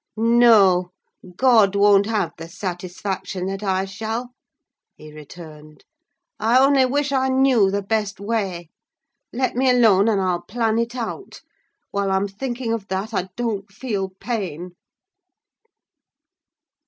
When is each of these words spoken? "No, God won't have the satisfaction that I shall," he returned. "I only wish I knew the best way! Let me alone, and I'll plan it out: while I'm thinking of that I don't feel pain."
"No, 0.17 0.93
God 1.37 1.75
won't 1.75 2.07
have 2.07 2.31
the 2.35 2.47
satisfaction 2.49 3.45
that 3.45 3.61
I 3.61 3.85
shall," 3.85 4.31
he 4.95 5.13
returned. 5.13 5.85
"I 6.39 6.57
only 6.57 6.87
wish 6.87 7.11
I 7.11 7.29
knew 7.29 7.69
the 7.69 7.83
best 7.83 8.19
way! 8.19 8.71
Let 9.31 9.53
me 9.55 9.69
alone, 9.69 10.07
and 10.07 10.19
I'll 10.19 10.41
plan 10.41 10.79
it 10.79 10.95
out: 10.95 11.41
while 11.91 12.09
I'm 12.09 12.27
thinking 12.27 12.73
of 12.73 12.87
that 12.87 13.13
I 13.13 13.29
don't 13.37 13.71
feel 13.71 14.09
pain." 14.19 14.71